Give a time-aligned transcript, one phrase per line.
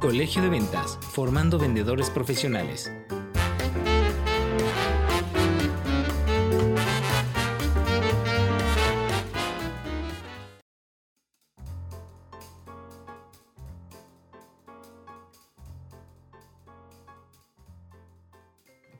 [0.00, 2.92] Colegio de Ventas, formando vendedores profesionales.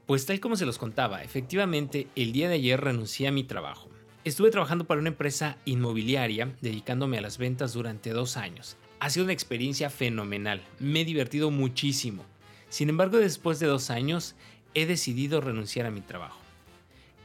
[0.05, 3.89] Pues tal como se los contaba, efectivamente el día de ayer renuncié a mi trabajo.
[4.25, 8.77] Estuve trabajando para una empresa inmobiliaria dedicándome a las ventas durante dos años.
[9.01, 12.25] Ha sido una experiencia fenomenal, me he divertido muchísimo.
[12.69, 14.35] Sin embargo, después de dos años
[14.75, 16.41] he decidido renunciar a mi trabajo.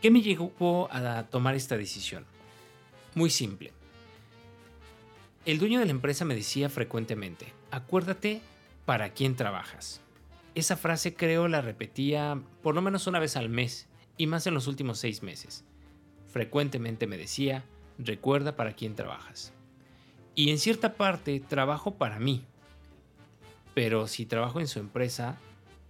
[0.02, 2.26] ¿Qué me llevó a tomar esta decisión?
[3.16, 3.72] Muy simple.
[5.46, 8.42] El dueño de la empresa me decía frecuentemente, acuérdate
[8.86, 10.02] para quién trabajas.
[10.56, 13.88] Esa frase creo la repetía por lo menos una vez al mes
[14.18, 15.66] y más en los últimos seis meses.
[16.28, 17.66] Frecuentemente me decía,
[17.98, 19.54] recuerda para quién trabajas.
[20.36, 22.44] Y en cierta parte trabajo para mí.
[23.74, 25.38] Pero si trabajo en su empresa,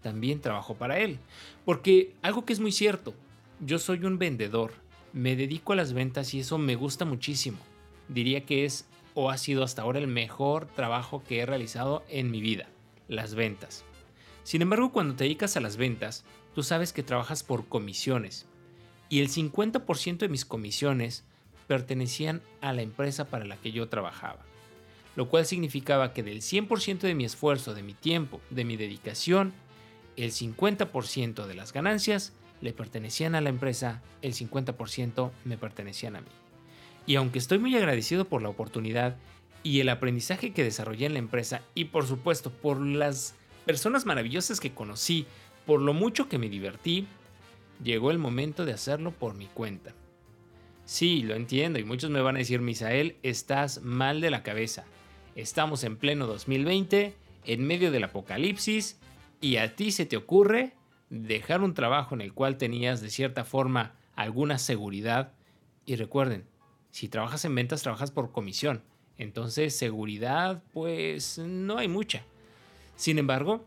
[0.02, 1.20] también trabajo para él.
[1.66, 3.14] Porque algo que es muy cierto,
[3.60, 4.74] yo soy un vendedor,
[5.14, 7.58] me dedico a las ventas y eso me gusta muchísimo.
[8.10, 12.32] Diría que es o ha sido hasta ahora el mejor trabajo que he realizado en
[12.32, 12.68] mi vida,
[13.08, 13.86] las ventas.
[14.44, 18.46] Sin embargo, cuando te dedicas a las ventas, tú sabes que trabajas por comisiones.
[19.10, 21.24] Y el 50% de mis comisiones
[21.68, 24.40] pertenecían a la empresa para la que yo trabajaba.
[25.16, 29.54] Lo cual significaba que del 100% de mi esfuerzo, de mi tiempo, de mi dedicación,
[30.16, 36.22] el 50% de las ganancias le pertenecían a la empresa, el 50% me pertenecían a
[36.22, 36.28] mí.
[37.06, 39.18] Y aunque estoy muy agradecido por la oportunidad
[39.62, 44.60] y el aprendizaje que desarrollé en la empresa y por supuesto por las personas maravillosas
[44.60, 45.26] que conocí,
[45.66, 47.08] por lo mucho que me divertí,
[47.84, 49.94] llegó el momento de hacerlo por mi cuenta.
[50.86, 54.84] Sí, lo entiendo y muchos me van a decir, Misael, estás mal de la cabeza.
[55.36, 59.00] Estamos en pleno 2020, en medio del apocalipsis,
[59.40, 60.74] y a ti se te ocurre
[61.10, 65.32] dejar un trabajo en el cual tenías de cierta forma alguna seguridad.
[65.86, 66.46] Y recuerden,
[66.92, 68.84] si trabajas en ventas, trabajas por comisión.
[69.18, 72.24] Entonces, seguridad, pues no hay mucha.
[72.98, 73.66] Sin embargo,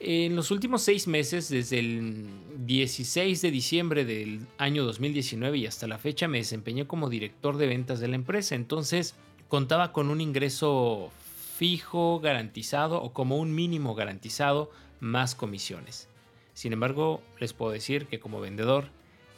[0.00, 2.26] en los últimos seis meses, desde el
[2.66, 7.66] 16 de diciembre del año 2019 y hasta la fecha, me desempeñé como director de
[7.66, 8.54] ventas de la empresa.
[8.54, 9.16] Entonces,
[9.48, 11.10] contaba con un ingreso
[11.56, 14.70] fijo garantizado o como un mínimo garantizado
[15.00, 16.08] más comisiones.
[16.54, 18.90] Sin embargo, les puedo decir que como vendedor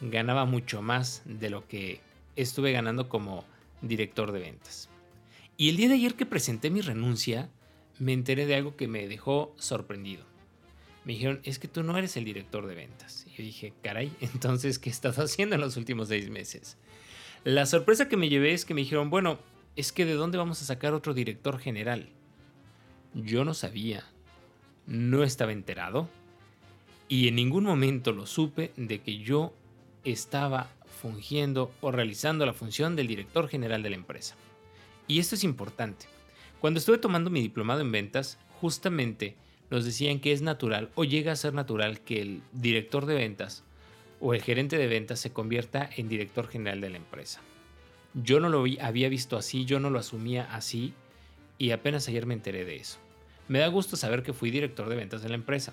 [0.03, 2.01] ganaba mucho más de lo que
[2.37, 3.45] estuve ganando como
[3.81, 4.91] director de ventas.
[5.57, 7.51] Y el día de ayer que presenté mi renuncia,
[7.99, 10.30] me enteré de algo que me dejó sorprendido.
[11.05, 13.27] Me dijeron, es que tú no eres el director de ventas.
[13.27, 16.77] Y yo dije, caray, entonces, ¿qué estás haciendo en los últimos seis meses?
[17.45, 19.39] La sorpresa que me llevé es que me dijeron, bueno,
[19.77, 22.11] es que de dónde vamos a sacar otro director general.
[23.15, 24.05] Yo no sabía,
[24.87, 26.09] no estaba enterado
[27.09, 29.55] y en ningún momento lo supe de que yo
[30.05, 34.37] estaba fungiendo o realizando la función del director general de la empresa.
[35.09, 36.07] Y esto es importante
[36.61, 39.35] cuando estuve tomando mi diplomado en ventas, justamente
[39.71, 43.63] nos decían que es natural o llega a ser natural que el director de ventas
[44.21, 47.41] o el gerente de ventas se convierta en director general de la empresa.
[48.15, 50.93] Yo no lo había visto así, yo no lo asumía así
[51.59, 52.99] y apenas ayer me enteré de eso.
[53.49, 55.73] Me da gusto saber que fui director de ventas de la empresa.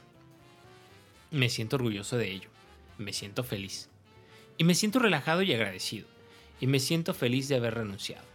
[1.32, 2.50] Me siento orgulloso de ello,
[2.98, 3.90] me siento feliz
[4.58, 6.08] y me siento relajado y agradecido
[6.60, 8.26] y me siento feliz de haber renunciado.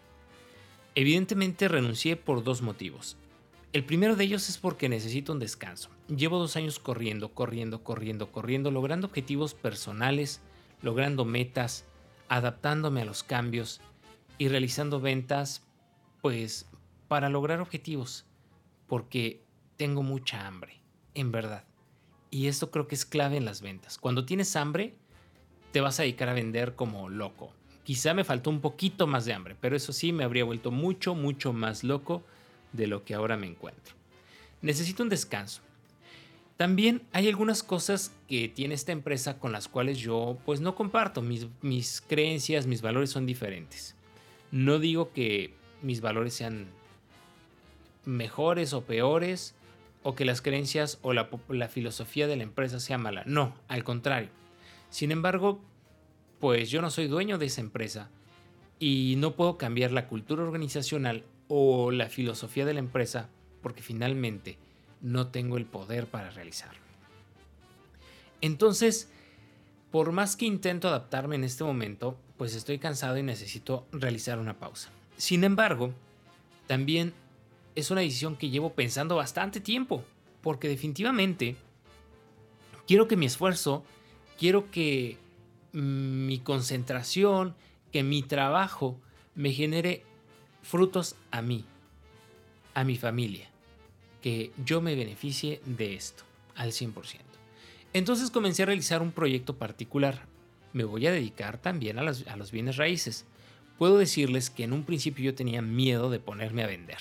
[0.94, 3.16] Evidentemente renuncié por dos motivos.
[3.72, 5.88] El primero de ellos es porque necesito un descanso.
[6.14, 10.42] Llevo dos años corriendo, corriendo, corriendo, corriendo, logrando objetivos personales,
[10.82, 11.86] logrando metas,
[12.28, 13.80] adaptándome a los cambios
[14.36, 15.62] y realizando ventas,
[16.20, 16.68] pues
[17.08, 18.26] para lograr objetivos,
[18.88, 19.42] porque
[19.78, 20.82] tengo mucha hambre,
[21.14, 21.64] en verdad.
[22.30, 23.96] Y esto creo que es clave en las ventas.
[23.96, 24.96] Cuando tienes hambre,
[25.72, 27.54] te vas a dedicar a vender como loco.
[27.84, 31.14] Quizá me faltó un poquito más de hambre, pero eso sí me habría vuelto mucho,
[31.14, 32.22] mucho más loco
[32.72, 33.94] de lo que ahora me encuentro.
[34.60, 35.62] Necesito un descanso.
[36.56, 41.22] También hay algunas cosas que tiene esta empresa con las cuales yo pues no comparto.
[41.22, 43.96] Mis, creencias, mis valores son diferentes.
[44.50, 46.66] No digo que mis valores sean
[48.04, 49.54] mejores o peores
[50.04, 53.24] o que las creencias o la, la filosofía de la empresa sea mala.
[53.26, 54.28] No, al contrario.
[54.90, 55.60] Sin embargo,
[56.38, 58.10] pues yo no soy dueño de esa empresa
[58.78, 63.28] y no puedo cambiar la cultura organizacional o la filosofía de la empresa
[63.62, 64.58] porque finalmente
[65.00, 66.80] no tengo el poder para realizarlo.
[68.40, 69.10] Entonces,
[69.90, 74.58] por más que intento adaptarme en este momento, pues estoy cansado y necesito realizar una
[74.58, 74.90] pausa.
[75.16, 75.92] Sin embargo,
[76.66, 77.12] también
[77.74, 80.04] es una decisión que llevo pensando bastante tiempo,
[80.40, 81.56] porque definitivamente
[82.86, 83.84] quiero que mi esfuerzo,
[84.38, 85.18] quiero que
[85.72, 87.54] mi concentración,
[87.92, 88.98] que mi trabajo
[89.34, 90.04] me genere
[90.62, 91.64] frutos a mí,
[92.74, 93.48] a mi familia,
[94.22, 96.24] que yo me beneficie de esto
[96.54, 97.20] al 100%.
[97.92, 100.26] Entonces comencé a realizar un proyecto particular.
[100.72, 103.26] Me voy a dedicar también a, los bienes raíces.
[103.78, 106.98] Puedo decirles que en un principio yo tenía miedo de ponerme a vender.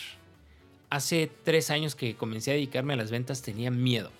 [0.89, 4.11] Hace tres años que comencé a dedicarme a las ventas tenía miedo.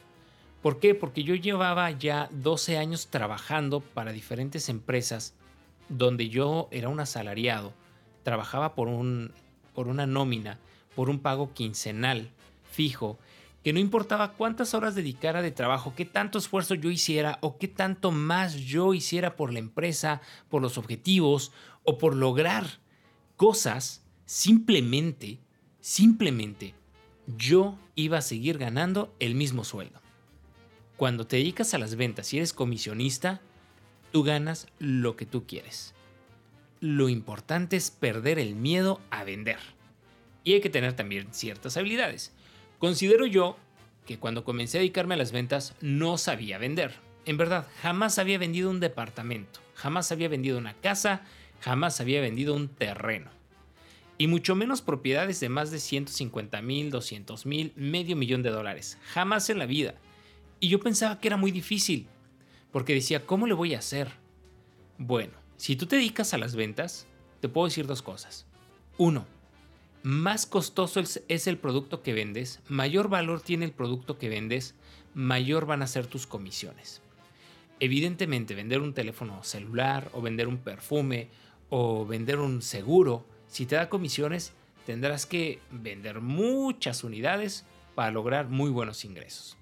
[0.62, 0.96] ¿Por qué?
[0.96, 5.34] Porque yo llevaba ya 12 años trabajando para diferentes empresas
[5.90, 7.74] donde yo era un asalariado,
[8.24, 9.32] trabajaba por, un,
[9.74, 10.60] por una nómina,
[10.96, 12.30] por un pago quincenal
[12.72, 13.20] fijo,
[13.64, 17.68] que no importaba cuántas horas dedicara de trabajo, qué tanto esfuerzo yo hiciera o qué
[17.68, 21.52] tanto más yo hiciera por la empresa, por los objetivos
[21.84, 22.66] o por lograr
[23.38, 25.40] cosas, simplemente,
[25.80, 26.74] simplemente,
[27.38, 30.00] yo iba a seguir ganando el mismo sueldo.
[30.98, 33.42] Cuando te dedicas a las ventas y eres comisionista,
[34.12, 35.94] tú ganas lo que tú quieres.
[36.82, 39.60] Lo importante es perder el miedo a vender.
[40.44, 42.34] Y hay que tener también ciertas habilidades.
[42.80, 43.56] Considero yo
[44.08, 46.96] que cuando comencé a dedicarme a las ventas no sabía vender.
[47.26, 51.22] En verdad, jamás había vendido un departamento, jamás había vendido una casa,
[51.60, 53.30] jamás había vendido un terreno.
[54.18, 58.98] Y mucho menos propiedades de más de 150 mil, 200 mil, medio millón de dólares.
[59.14, 59.94] Jamás en la vida.
[60.60, 62.08] Y yo pensaba que era muy difícil,
[62.72, 64.12] porque decía, ¿cómo le voy a hacer?
[64.98, 67.06] Bueno, si tú te dedicas a las ventas,
[67.40, 68.48] te puedo decir dos cosas.
[68.98, 69.28] Uno,
[70.02, 74.74] más costoso es el producto que vendes, mayor valor tiene el producto que vendes,
[75.14, 77.04] mayor van a ser tus comisiones.
[77.80, 81.30] Evidentemente, vender un teléfono celular o vender un perfume
[81.70, 84.54] o vender un seguro, si te da comisiones,
[84.88, 89.58] tendrás que vender muchas unidades para lograr muy buenos ingresos.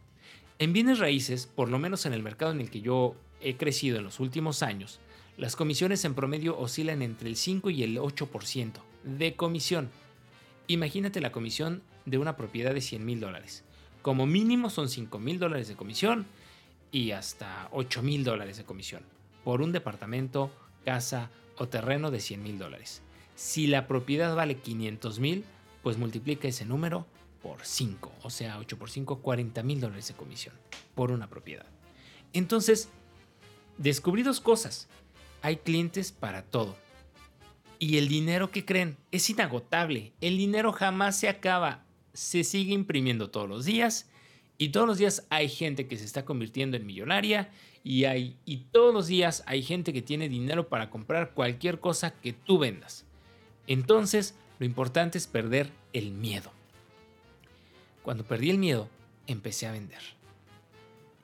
[0.60, 3.98] En bienes raíces, por lo menos en el mercado en el que yo he crecido
[3.98, 5.00] en los últimos años,
[5.38, 9.90] las comisiones en promedio oscilan entre el 5 y el 8% de comisión.
[10.68, 13.64] Imagínate la comisión de una propiedad de 100 mil dólares.
[14.02, 16.26] Como mínimo son 5 mil dólares de comisión
[16.92, 19.04] y hasta 8 mil dólares de comisión
[19.44, 20.52] por un departamento,
[20.86, 23.02] casa o terreno de 100 mil dólares.
[23.36, 25.46] Si la propiedad vale 500 mil,
[25.82, 27.06] pues multiplica ese número
[27.42, 30.54] por 5, o sea, 8 por 5, 40 mil dólares de comisión
[30.96, 31.66] por una propiedad.
[32.34, 32.90] Entonces,
[33.80, 34.88] descubrí dos cosas.
[35.42, 36.78] Hay clientes para todo.
[37.80, 40.12] Y el dinero que creen es inagotable.
[40.22, 41.86] El dinero jamás se acaba.
[42.14, 44.10] Se sigue imprimiendo todos los días.
[44.58, 47.50] Y todos los días hay gente que se está convirtiendo en millonaria.
[47.84, 52.12] Y, hay, y todos los días hay gente que tiene dinero para comprar cualquier cosa
[52.12, 53.06] que tú vendas.
[53.68, 56.52] Entonces, lo importante es perder el miedo.
[58.04, 58.90] Cuando perdí el miedo,
[59.28, 60.02] empecé a vender.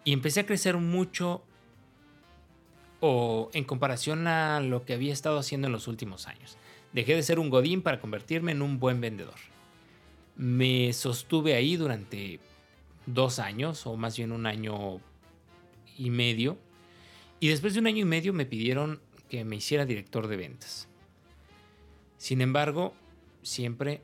[0.05, 1.43] Y empecé a crecer mucho
[3.07, 6.57] o en comparación a lo que había estado haciendo en los últimos años.
[6.91, 9.35] Dejé de ser un godín para convertirme en un buen vendedor.
[10.35, 12.39] Me sostuve ahí durante
[13.05, 14.99] dos años, o más bien un año
[15.99, 16.57] y medio.
[17.39, 18.99] Y después de un año y medio me pidieron
[19.29, 20.87] que me hiciera director de ventas.
[22.17, 22.95] Sin embargo,
[23.43, 24.01] siempre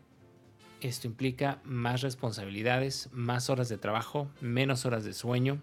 [0.79, 5.59] esto implica más responsabilidades, más horas de trabajo, menos horas de sueño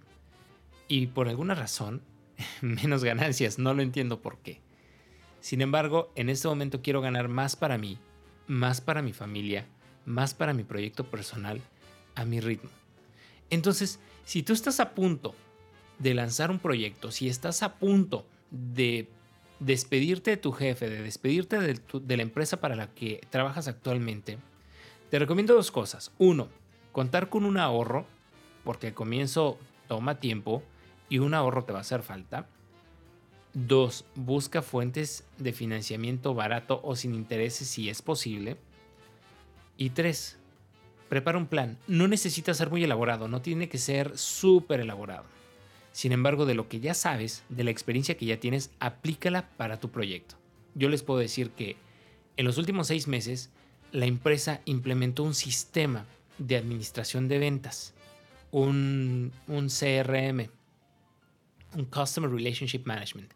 [0.89, 2.03] y por alguna razón
[2.63, 3.59] menos ganancias.
[3.59, 4.61] No lo entiendo por qué.
[5.41, 7.99] Sin embargo, en este momento quiero ganar más para mí,
[8.47, 9.67] más para mi familia,
[10.05, 11.61] más para mi proyecto personal,
[12.15, 12.71] a mi ritmo.
[13.51, 15.35] Entonces, si tú estás a punto
[15.99, 19.09] de lanzar un proyecto, si estás a punto de
[19.61, 24.39] despedirte de tu jefe, de despedirte de, la empresa para la que trabajas actualmente,
[25.11, 26.13] te recomiendo dos cosas.
[26.19, 26.49] Uno,
[26.93, 28.07] contar con un ahorro,
[28.65, 30.63] porque el comienzo toma tiempo
[31.09, 32.49] y un ahorro te va a hacer falta.
[33.55, 38.57] Dos, busca fuentes de financiamiento barato o sin intereses si es posible.
[39.77, 40.39] Y tres,
[41.09, 41.79] prepara un plan.
[41.87, 45.25] No necesita ser muy elaborado, no tiene que ser súper elaborado.
[45.93, 49.81] Sin embargo, de lo que ya sabes, de la experiencia que ya tienes, aplícala para
[49.81, 50.37] tu proyecto.
[50.75, 51.77] Yo les puedo decir que
[52.37, 53.51] en los últimos seis meses
[53.91, 56.07] la empresa implementó un sistema
[56.39, 57.95] de administración de ventas,
[58.51, 60.49] un, CRM,
[61.75, 63.33] un Customer Relationship Management,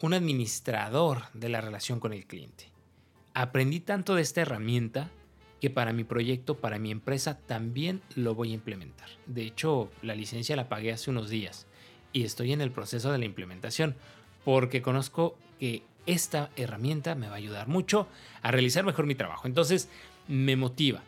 [0.00, 2.70] un administrador de la relación con el cliente.
[3.34, 5.10] Aprendí tanto de esta herramienta
[5.60, 9.08] que para mi proyecto, para mi empresa, también lo voy a implementar.
[9.26, 11.66] De hecho, la licencia la pagué hace unos días
[12.12, 13.96] y estoy en el proceso de la implementación.
[14.48, 18.08] porque conozco que esta herramienta me va a ayudar mucho
[18.40, 19.46] a realizar mejor mi trabajo.
[19.46, 19.90] Entonces,
[20.26, 21.02] me motiva.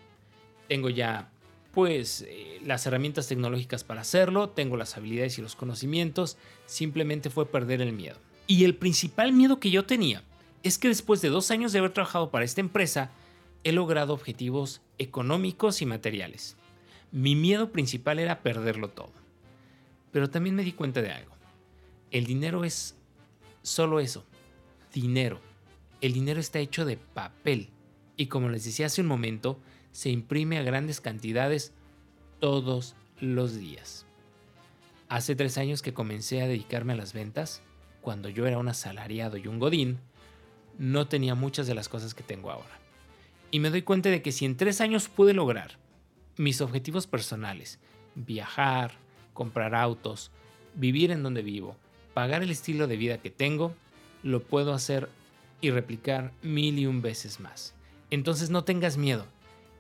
[0.69, 1.31] Tengo ya
[1.73, 6.37] pues eh, las herramientas tecnológicas para hacerlo, tengo las habilidades y los conocimientos,
[6.67, 8.19] simplemente fue perder el miedo.
[8.47, 10.25] Y el principal miedo que yo tenía
[10.62, 13.11] es que después de dos años de haber trabajado para esta empresa,
[13.65, 16.57] he logrado objetivos económicos y materiales.
[17.12, 19.12] Mi miedo principal era perderlo todo.
[20.12, 21.33] Pero también me di cuenta de algo.
[22.11, 22.97] El dinero es
[23.62, 24.25] solo eso,
[24.93, 25.41] dinero.
[26.00, 27.69] El dinero está hecho de papel
[28.17, 29.59] y como les decía hace un momento,
[29.92, 31.73] se imprime a grandes cantidades
[32.38, 34.06] todos los días.
[35.09, 37.62] Hace tres años que comencé a dedicarme a las ventas,
[38.00, 39.99] cuando yo era un asalariado y un godín,
[40.78, 42.78] no tenía muchas de las cosas que tengo ahora.
[43.50, 45.78] Y me doy cuenta de que si en tres años pude lograr
[46.37, 47.78] mis objetivos personales,
[48.14, 48.92] viajar,
[49.35, 50.30] comprar autos,
[50.75, 51.76] vivir en donde vivo,
[52.14, 53.75] pagar el estilo de vida que tengo,
[54.23, 55.09] lo puedo hacer
[55.61, 57.75] y replicar mil y un veces más.
[58.11, 59.26] Entonces no tengas miedo,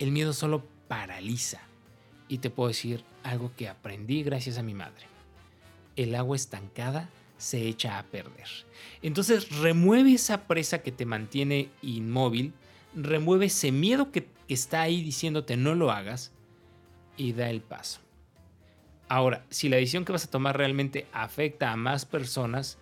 [0.00, 1.60] el miedo solo paraliza.
[2.26, 5.06] Y te puedo decir algo que aprendí gracias a mi madre.
[5.94, 8.48] El agua estancada se echa a perder.
[9.02, 12.52] Entonces remueve esa presa que te mantiene inmóvil,
[12.94, 16.32] remueve ese miedo que, que está ahí diciéndote no lo hagas
[17.16, 18.00] y da el paso.
[19.08, 22.78] Ahora, si la decisión que vas a tomar realmente afecta a más personas,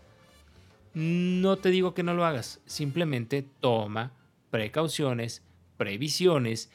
[0.92, 4.12] no te digo que no lo hagas, simplemente toma
[4.50, 5.42] precauciones,
[5.76, 6.70] previsiones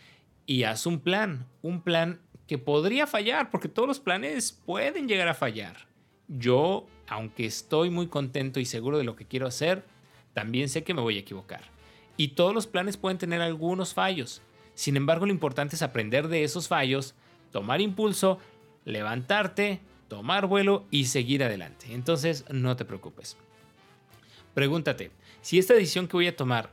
[0.46, 5.28] y haz un plan, un plan que podría fallar, porque todos los planes pueden llegar
[5.28, 5.88] a fallar.
[6.28, 9.86] Yo, aunque estoy muy contento y seguro de lo que quiero hacer,
[10.34, 11.62] también sé que me voy a equivocar.
[12.18, 14.42] Y todos los planes pueden tener algunos fallos.
[14.76, 17.16] Sin embargo, lo importante es aprender de esos fallos,
[17.52, 18.40] tomar impulso,
[18.86, 21.88] levantarte, tomar vuelo y seguir adelante.
[21.94, 23.38] Entonces, no te preocupes.
[24.54, 26.70] Pregúntate, si esta decisión que voy a tomar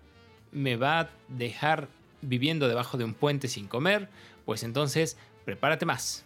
[0.52, 1.88] me va a dejar
[2.22, 4.08] viviendo debajo de un puente sin comer,
[4.44, 6.24] pues entonces prepárate más.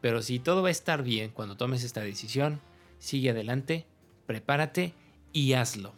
[0.00, 2.60] Pero si todo va a estar bien cuando tomes esta decisión,
[2.98, 3.86] sigue adelante,
[4.26, 4.94] prepárate
[5.32, 5.92] y hazlo.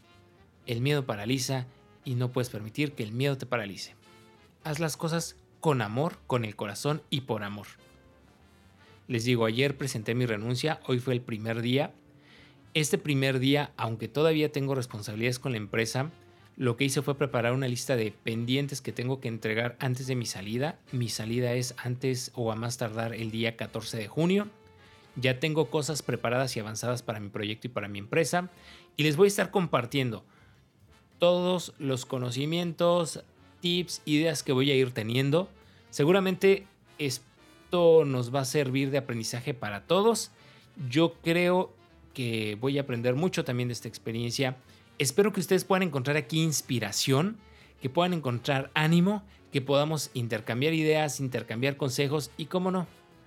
[0.66, 1.66] El miedo paraliza
[2.04, 3.94] y no puedes permitir que el miedo te paralice.
[4.62, 7.66] Haz las cosas con amor, con el corazón y por amor.
[9.08, 11.92] Les digo, ayer presenté mi renuncia, hoy fue el primer día.
[12.72, 16.10] Este primer día, aunque todavía tengo responsabilidades con la empresa,
[16.56, 20.14] lo que hice fue preparar una lista de pendientes que tengo que entregar antes de
[20.14, 20.78] mi salida.
[20.92, 24.48] Mi salida es antes o a más tardar el día 14 de junio.
[25.16, 28.50] Ya tengo cosas preparadas y avanzadas para mi proyecto y para mi empresa.
[28.96, 30.24] Y les voy a estar compartiendo
[31.18, 33.24] todos los conocimientos,
[33.60, 35.48] tips, ideas que voy a ir teniendo.
[35.90, 36.66] Seguramente
[36.98, 40.30] esto nos va a servir de aprendizaje para todos.
[40.88, 41.72] Yo creo
[42.12, 44.56] que voy a aprender mucho también de esta experiencia
[44.98, 47.36] Espero que ustedes puedan encontrar aquí inspiración,
[47.82, 52.86] que puedan encontrar ánimo, que podamos intercambiar ideas, intercambiar consejos y, cómo no,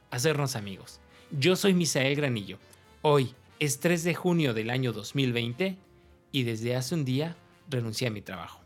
[0.10, 1.02] hacernos amigos.
[1.32, 2.58] Yo soy Misael Granillo.
[3.02, 5.78] Hoy es 3 de junio del año 2020
[6.32, 7.36] y desde hace un día
[7.70, 8.62] renuncié a mi trabajo.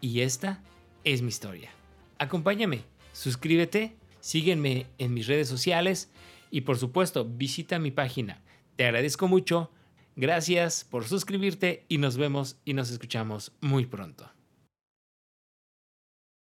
[0.00, 0.62] Y esta
[1.04, 1.70] es mi historia.
[2.18, 6.10] Acompáñame, suscríbete, sígueme en mis redes sociales
[6.50, 8.40] y por supuesto visita mi página.
[8.76, 9.70] Te agradezco mucho
[10.16, 14.30] Gracias por suscribirte y nos vemos y nos escuchamos muy pronto.